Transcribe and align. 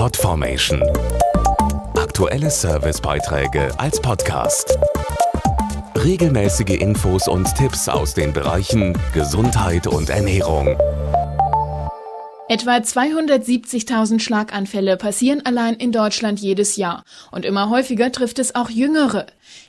Podformation. 0.00 0.82
Aktuelle 1.94 2.50
Servicebeiträge 2.50 3.68
als 3.78 4.00
Podcast. 4.00 4.78
Regelmäßige 5.94 6.80
Infos 6.80 7.28
und 7.28 7.54
Tipps 7.54 7.86
aus 7.86 8.14
den 8.14 8.32
Bereichen 8.32 8.96
Gesundheit 9.12 9.86
und 9.86 10.08
Ernährung. 10.08 10.68
Etwa 12.48 12.78
270.000 12.78 14.20
Schlaganfälle 14.20 14.96
passieren 14.96 15.44
allein 15.44 15.74
in 15.74 15.92
Deutschland 15.92 16.40
jedes 16.40 16.76
Jahr 16.76 17.04
und 17.30 17.44
immer 17.44 17.68
häufiger 17.68 18.10
trifft 18.10 18.38
es 18.38 18.54
auch 18.54 18.70
Jüngere. 18.70 19.26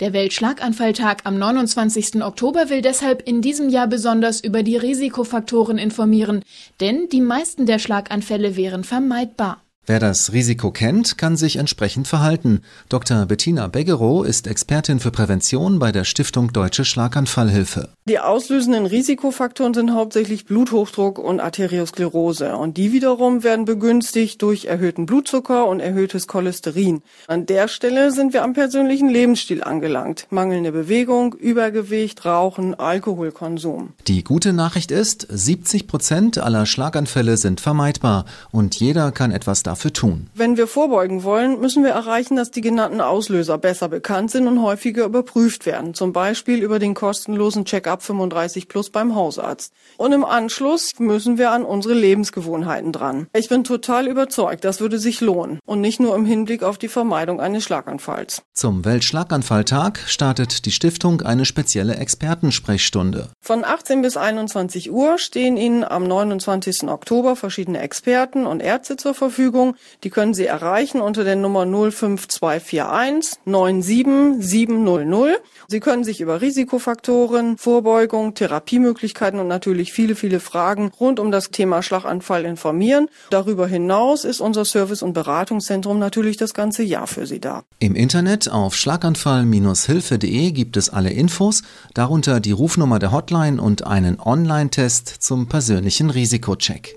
Der 0.00 0.14
Weltschlaganfalltag 0.14 1.20
am 1.24 1.38
29. 1.38 2.24
Oktober 2.24 2.70
will 2.70 2.80
deshalb 2.80 3.28
in 3.28 3.42
diesem 3.42 3.68
Jahr 3.68 3.88
besonders 3.88 4.40
über 4.40 4.62
die 4.62 4.78
Risikofaktoren 4.78 5.76
informieren, 5.76 6.42
denn 6.80 7.10
die 7.10 7.20
meisten 7.20 7.66
der 7.66 7.78
Schlaganfälle 7.78 8.56
wären 8.56 8.84
vermeidbar. 8.84 9.60
Wer 9.86 10.00
das 10.00 10.32
Risiko 10.32 10.70
kennt, 10.70 11.18
kann 11.18 11.36
sich 11.36 11.56
entsprechend 11.56 12.08
verhalten. 12.08 12.62
Dr. 12.88 13.26
Bettina 13.26 13.66
Beggerow 13.66 14.24
ist 14.24 14.46
Expertin 14.46 14.98
für 14.98 15.10
Prävention 15.10 15.78
bei 15.78 15.92
der 15.92 16.04
Stiftung 16.04 16.54
Deutsche 16.54 16.86
Schlaganfallhilfe. 16.86 17.90
Die 18.06 18.18
auslösenden 18.18 18.86
Risikofaktoren 18.86 19.74
sind 19.74 19.92
hauptsächlich 19.92 20.46
Bluthochdruck 20.46 21.18
und 21.18 21.38
Arteriosklerose. 21.38 22.56
Und 22.56 22.78
die 22.78 22.92
wiederum 22.92 23.44
werden 23.44 23.66
begünstigt 23.66 24.40
durch 24.40 24.64
erhöhten 24.64 25.04
Blutzucker 25.04 25.66
und 25.66 25.80
erhöhtes 25.80 26.28
Cholesterin. 26.28 27.02
An 27.26 27.44
der 27.44 27.68
Stelle 27.68 28.10
sind 28.10 28.32
wir 28.32 28.42
am 28.42 28.54
persönlichen 28.54 29.10
Lebensstil 29.10 29.62
angelangt. 29.62 30.26
Mangelnde 30.30 30.72
Bewegung, 30.72 31.34
Übergewicht, 31.34 32.24
Rauchen, 32.24 32.74
Alkoholkonsum. 32.74 33.92
Die 34.06 34.24
gute 34.24 34.54
Nachricht 34.54 34.90
ist, 34.90 35.26
70 35.28 35.86
Prozent 35.88 36.38
aller 36.38 36.64
Schlaganfälle 36.64 37.36
sind 37.36 37.60
vermeidbar 37.60 38.24
und 38.50 38.80
jeder 38.80 39.12
kann 39.12 39.30
etwas 39.30 39.62
dafür 39.62 39.73
dafür 39.74 39.92
tun? 39.92 40.28
Wenn 40.34 40.56
wir 40.56 40.66
vorbeugen 40.66 41.24
wollen, 41.24 41.60
müssen 41.60 41.82
wir 41.82 41.90
erreichen, 41.90 42.36
dass 42.36 42.50
die 42.52 42.60
genannten 42.60 43.00
Auslöser 43.00 43.58
besser 43.58 43.88
bekannt 43.88 44.30
sind 44.30 44.46
und 44.46 44.62
häufiger 44.62 45.04
überprüft 45.04 45.66
werden. 45.66 45.94
Zum 45.94 46.12
Beispiel 46.12 46.62
über 46.62 46.78
den 46.78 46.94
kostenlosen 46.94 47.64
Check-up 47.64 48.02
35 48.02 48.68
Plus 48.68 48.90
beim 48.90 49.16
Hausarzt. 49.16 49.72
Und 49.96 50.12
im 50.12 50.24
Anschluss 50.24 50.92
müssen 50.98 51.38
wir 51.38 51.50
an 51.50 51.64
unsere 51.64 51.94
Lebensgewohnheiten 51.94 52.92
dran. 52.92 53.26
Ich 53.34 53.48
bin 53.48 53.64
total 53.64 54.06
überzeugt, 54.06 54.64
das 54.64 54.80
würde 54.80 54.98
sich 54.98 55.20
lohnen. 55.20 55.58
Und 55.66 55.80
nicht 55.80 55.98
nur 55.98 56.14
im 56.14 56.24
Hinblick 56.24 56.62
auf 56.62 56.78
die 56.78 56.88
Vermeidung 56.88 57.40
eines 57.40 57.64
Schlaganfalls. 57.64 58.42
Zum 58.52 58.84
Weltschlaganfalltag 58.84 59.98
startet 60.06 60.66
die 60.66 60.72
Stiftung 60.72 61.22
eine 61.22 61.44
spezielle 61.44 61.96
Expertensprechstunde. 61.96 63.30
Von 63.40 63.64
18 63.64 64.02
bis 64.02 64.16
21 64.16 64.92
Uhr 64.92 65.18
stehen 65.18 65.56
Ihnen 65.56 65.82
am 65.82 66.06
29. 66.06 66.84
Oktober 66.84 67.34
verschiedene 67.34 67.80
Experten 67.80 68.46
und 68.46 68.60
Ärzte 68.60 68.96
zur 68.96 69.14
Verfügung 69.14 69.63
Verfügung. 69.64 69.76
Die 70.02 70.10
können 70.10 70.34
Sie 70.34 70.44
erreichen 70.46 71.00
unter 71.00 71.24
der 71.24 71.36
Nummer 71.36 71.64
05241 71.66 73.38
97700. 73.44 75.40
Sie 75.68 75.80
können 75.80 76.04
sich 76.04 76.20
über 76.20 76.40
Risikofaktoren, 76.40 77.56
Vorbeugung, 77.56 78.34
Therapiemöglichkeiten 78.34 79.40
und 79.40 79.48
natürlich 79.48 79.92
viele, 79.92 80.14
viele 80.14 80.40
Fragen 80.40 80.92
rund 81.00 81.18
um 81.20 81.30
das 81.30 81.50
Thema 81.50 81.82
Schlaganfall 81.82 82.44
informieren. 82.44 83.08
Darüber 83.30 83.66
hinaus 83.66 84.24
ist 84.24 84.40
unser 84.40 84.64
Service- 84.64 85.02
und 85.02 85.12
Beratungszentrum 85.14 85.98
natürlich 85.98 86.36
das 86.36 86.54
ganze 86.54 86.82
Jahr 86.82 87.06
für 87.06 87.26
Sie 87.26 87.40
da. 87.40 87.62
Im 87.78 87.94
Internet 87.94 88.50
auf 88.50 88.74
schlaganfall-hilfe.de 88.74 90.50
gibt 90.52 90.76
es 90.76 90.90
alle 90.90 91.10
Infos, 91.10 91.62
darunter 91.94 92.40
die 92.40 92.52
Rufnummer 92.52 92.98
der 92.98 93.12
Hotline 93.12 93.60
und 93.60 93.86
einen 93.86 94.20
Online-Test 94.20 95.08
zum 95.08 95.48
persönlichen 95.48 96.10
Risikocheck 96.10 96.96